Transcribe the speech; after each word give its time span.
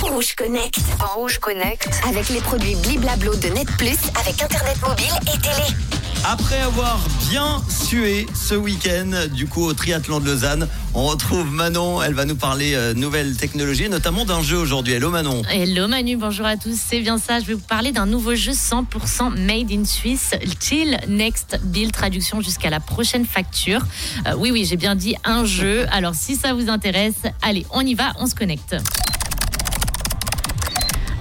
Rouge 0.00 0.36
Connect. 0.36 0.78
Rouge 1.16 1.38
Connect. 1.40 1.90
Avec 2.08 2.28
les 2.28 2.38
produits 2.38 2.76
Bliblablo 2.76 3.34
de 3.34 3.48
Net 3.48 3.66
Plus, 3.76 3.98
avec 4.16 4.40
Internet 4.40 4.80
mobile 4.80 5.12
et 5.22 5.40
télé. 5.40 6.07
Après 6.24 6.60
avoir 6.60 6.98
bien 7.30 7.62
sué 7.68 8.26
ce 8.34 8.54
week-end, 8.54 9.28
du 9.32 9.46
coup 9.46 9.64
au 9.64 9.72
triathlon 9.72 10.20
de 10.20 10.26
Lausanne, 10.26 10.68
on 10.94 11.06
retrouve 11.06 11.50
Manon. 11.50 12.02
Elle 12.02 12.14
va 12.14 12.24
nous 12.24 12.36
parler 12.36 12.74
euh, 12.74 12.92
nouvelles 12.92 13.36
technologies, 13.36 13.88
notamment 13.88 14.24
d'un 14.24 14.42
jeu 14.42 14.56
aujourd'hui. 14.56 14.94
Hello 14.94 15.10
Manon. 15.10 15.42
Hello 15.50 15.88
Manu, 15.88 16.16
bonjour 16.16 16.44
à 16.44 16.56
tous. 16.56 16.76
C'est 16.76 17.00
bien 17.00 17.18
ça, 17.18 17.40
je 17.40 17.46
vais 17.46 17.54
vous 17.54 17.60
parler 17.60 17.92
d'un 17.92 18.06
nouveau 18.06 18.34
jeu 18.34 18.52
100% 18.52 19.38
made 19.38 19.70
in 19.70 19.84
Suisse, 19.84 20.32
Till 20.58 20.98
Next 21.08 21.60
Build, 21.64 21.92
traduction 21.92 22.40
jusqu'à 22.40 22.70
la 22.70 22.80
prochaine 22.80 23.24
facture. 23.24 23.80
Euh, 24.26 24.34
oui, 24.36 24.50
oui, 24.50 24.66
j'ai 24.68 24.76
bien 24.76 24.96
dit 24.96 25.14
un 25.24 25.44
jeu. 25.44 25.86
Alors 25.92 26.14
si 26.14 26.36
ça 26.36 26.52
vous 26.52 26.68
intéresse, 26.68 27.22
allez, 27.42 27.64
on 27.70 27.80
y 27.80 27.94
va, 27.94 28.12
on 28.18 28.26
se 28.26 28.34
connecte. 28.34 28.76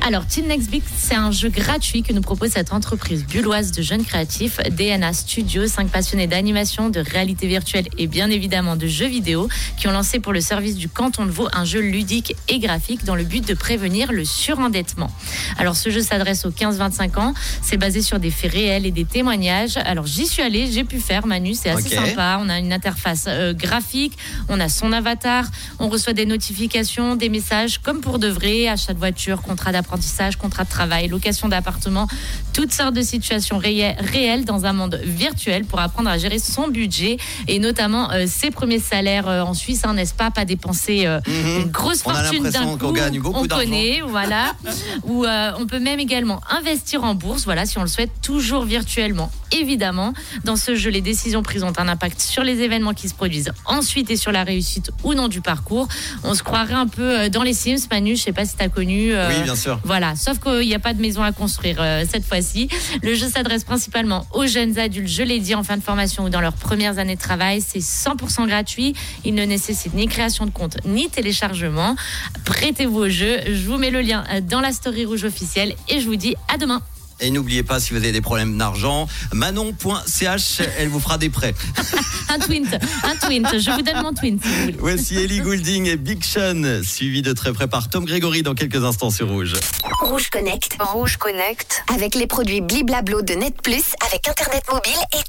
Alors, 0.08 0.26
Till 0.26 0.48
Next 0.48 0.70
Big, 0.70 0.84
c'est 0.96 1.16
un 1.16 1.32
jeu 1.32 1.50
gratuit 1.50 2.02
que 2.02 2.14
nous 2.14 2.22
propose 2.22 2.52
cette 2.52 2.72
entreprise 2.72 3.26
bulloise 3.26 3.74
de 3.74 3.82
jeunes 3.82 4.06
créatifs, 4.06 4.58
DNA 4.72 5.12
Studio, 5.12 5.68
cinq 5.68 5.90
passionnés 5.90 6.28
d'animation, 6.28 6.88
de 6.88 7.02
réalité 7.02 7.46
virtuelle 7.46 7.90
et 7.98 8.08
bien 8.08 8.30
évidemment 8.30 8.78
de 8.78 8.88
jeux 8.88 9.08
vidéo, 9.08 9.50
qui 9.78 9.90
ont 9.90 9.92
lancé 9.92 10.22
pour 10.22 10.32
le 10.32 10.40
service 10.40 10.78
du 10.78 10.88
canton 10.88 11.26
de 11.26 11.32
Vaud 11.32 11.50
un 11.52 11.66
jeu 11.66 11.82
ludique 11.82 12.38
et 12.48 12.60
graphique 12.60 13.04
dans 13.04 13.16
le 13.16 13.26
but 13.26 13.46
de 13.46 13.54
prévenir 13.54 14.14
le 14.14 14.24
surendettement. 14.24 15.12
Alors, 15.58 15.76
ce 15.76 15.90
jeu 15.90 16.00
s'adresse 16.00 16.46
aux 16.46 16.52
15-25 16.52 17.20
ans. 17.20 17.34
C'est 17.62 17.76
basé 17.76 18.02
sur 18.02 18.18
des 18.18 18.32
faits 18.32 18.54
réels 18.54 18.86
et 18.86 18.92
des 18.92 19.04
témoignages. 19.04 19.76
Alors, 19.76 20.06
j'y 20.06 20.26
suis 20.26 20.42
allée, 20.42 20.72
j'ai 20.72 20.86
pu 20.86 21.02
faire, 21.02 21.28
Manu, 21.28 21.54
c'est 21.54 21.70
assez 21.70 21.90
sympa. 21.90 22.40
On 22.42 22.48
a 22.48 22.60
une 22.60 22.72
interface 22.72 23.26
euh, 23.28 23.52
graphique, 23.52 24.18
on 24.48 24.62
a 24.62 24.70
son 24.70 24.94
avatar, 24.94 25.44
on 25.80 25.90
reçoit 25.90 26.14
des 26.14 26.26
notifications, 26.26 27.18
des 27.18 27.28
messages 27.28 27.80
comme 27.80 28.00
pour 28.00 28.20
de 28.20 28.30
vrai, 28.30 28.70
achat 28.70 28.94
de 28.94 29.00
voiture, 29.00 29.42
contrat 29.42 29.74
d'apprentissage, 29.74 29.97
contrat 30.40 30.64
de 30.64 30.70
travail, 30.70 31.08
location 31.08 31.48
d'appartement, 31.48 32.08
toutes 32.54 32.72
sortes 32.74 32.94
de 32.94 33.02
situations 33.02 33.58
rée- 33.58 33.96
réelles 34.00 34.46
dans 34.46 34.66
un 34.66 34.74
monde 34.74 35.00
virtuel 35.04 35.66
pour 35.66 35.80
apprendre 35.80 36.10
à 36.10 36.18
gérer 36.18 36.40
son 36.40 36.68
budget 36.68 37.18
et 37.48 37.60
notamment 37.60 38.12
euh, 38.12 38.26
ses 38.28 38.52
premiers 38.52 38.80
salaires 38.80 39.28
euh, 39.28 39.42
en 39.42 39.54
Suisse, 39.54 39.82
hein, 39.86 39.94
n'est-ce 39.94 40.14
pas? 40.14 40.32
Pas 40.32 40.46
dépenser 40.46 41.06
euh, 41.06 41.20
Mhm. 41.28 41.62
une 41.64 41.72
grosse 41.72 42.02
fortune 42.04 42.44
d'un 42.50 42.66
coup. 42.66 42.78
qu'on 42.78 42.92
gagne 42.92 43.20
beaucoup 43.20 43.40
on 43.44 43.48
connaît, 43.48 44.02
voilà. 44.06 44.54
Ou 45.04 45.26
on 45.60 45.66
peut 45.68 45.80
même 45.80 46.00
également 46.00 46.40
investir 46.50 47.04
en 47.04 47.16
bourse, 47.16 47.44
voilà, 47.46 47.66
si 47.66 47.78
on 47.78 47.82
le 47.82 47.88
souhaite, 47.88 48.12
toujours 48.22 48.64
virtuellement. 48.66 49.32
Évidemment, 49.52 50.14
dans 50.44 50.56
ce 50.56 50.76
jeu, 50.76 50.90
les 50.90 51.02
décisions 51.02 51.42
prises 51.44 51.64
ont 51.64 51.74
un 51.78 51.88
impact 51.88 52.22
sur 52.22 52.44
les 52.44 52.62
événements 52.62 52.94
qui 52.94 53.08
se 53.10 53.14
produisent 53.16 53.52
ensuite 53.66 54.10
et 54.12 54.18
sur 54.18 54.32
la 54.32 54.44
réussite 54.44 54.92
ou 55.04 55.14
non 55.14 55.28
du 55.28 55.42
parcours. 55.42 55.88
On 56.24 56.34
se 56.34 56.44
croirait 56.44 56.74
un 56.74 56.88
peu 56.88 57.20
euh, 57.22 57.30
dans 57.30 57.44
les 57.44 57.54
Sims, 57.54 57.88
Manu, 57.92 58.16
je 58.16 58.22
sais 58.24 58.34
pas 58.34 58.46
si 58.46 58.56
tu 58.58 58.64
as 58.64 58.70
connu. 58.70 59.14
euh, 59.14 59.30
Oui, 59.30 59.44
bien 59.44 59.56
sûr. 59.56 59.80
voilà, 59.84 60.16
sauf 60.16 60.40
qu'il 60.40 60.68
n'y 60.68 60.76
a 60.76 60.80
pas 60.80 60.94
de 60.94 61.02
maison 61.02 61.24
à 61.24 61.32
construire 61.32 61.78
euh, 61.80 62.04
cette 62.10 62.26
fois-ci. 62.26 62.68
Le 63.04 63.16
jeu 63.16 63.28
s'adresse 63.30 63.64
principalement 63.64 64.26
aux 64.34 64.46
jeunes 64.48 64.78
adultes, 64.80 65.08
je 65.08 65.24
l'ai 65.24 65.40
dit, 65.40 65.56
en 65.56 65.64
fin 65.64 65.78
de 65.78 65.84
formation 65.84 66.26
ou 66.26 66.30
dans 66.30 66.42
leurs 66.42 66.54
premières 66.54 67.00
années 67.00 67.16
de 67.16 67.22
travail. 67.22 67.62
C'est 67.66 67.80
100% 67.80 68.48
gratuit. 68.48 68.94
Il 69.26 69.34
ne 69.36 69.44
nécessite 69.46 69.94
ni 69.94 70.08
création 70.08 70.46
de 70.46 70.52
compte 70.52 70.78
ni 70.86 71.10
téléchargement. 71.10 71.96
Prêtez-vous 72.46 73.00
au 73.00 73.10
jeu. 73.10 73.38
Je 73.48 73.66
vous 73.68 73.78
mets 73.78 73.92
le 73.92 74.02
lien 74.02 74.24
dans 74.44 74.60
la 74.62 74.72
story 74.72 75.06
rouge 75.06 75.24
officielle 75.24 75.76
et 75.90 76.00
je 76.00 76.06
vous 76.08 76.16
dis 76.16 76.36
à 76.54 76.58
demain. 76.58 76.82
Et 77.20 77.32
n'oubliez 77.32 77.64
pas, 77.64 77.80
si 77.80 77.92
vous 77.92 77.98
avez 77.98 78.12
des 78.12 78.22
problèmes 78.22 78.58
d'argent, 78.58 79.08
manon.ch, 79.34 80.62
elle 80.78 80.90
vous 80.90 81.00
fera 81.00 81.18
des 81.18 81.30
prêts. 81.30 81.54
Un 82.30 82.40
twint, 82.40 82.78
un 83.04 83.16
twint. 83.16 83.58
Je 83.58 83.72
vous 83.72 83.82
donne 83.82 84.02
mon 84.02 84.14
twint 84.14 84.38
si 84.44 84.50
vous 84.50 84.62
voulez. 84.62 84.76
Voici 84.78 85.16
Ellie 85.16 85.40
Goulding 85.40 85.86
et 85.88 85.96
Big 85.96 86.22
Sean, 86.24 86.82
suivi 86.84 87.22
de 87.22 87.32
très 87.32 87.54
près 87.54 87.68
par 87.68 87.90
Tom 87.90 88.04
Grégory 88.04 88.44
dans 88.44 88.54
quelques 88.54 88.84
instants 88.84 89.10
sur 89.10 89.30
Rouge. 89.30 89.54
Rouge 90.02 90.30
Connect. 90.30 90.78
Rouge 90.78 91.16
Connect. 91.16 91.84
Avec 91.94 92.16
les 92.16 92.28
produits 92.28 92.60
Bliblablo 92.60 93.22
de 93.22 93.34
Net 93.34 93.56
Plus, 93.62 93.96
avec 94.06 94.28
Internet 94.28 94.64
mobile 94.72 95.00
et. 95.14 95.22